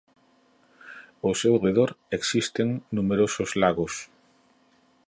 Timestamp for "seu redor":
1.41-1.91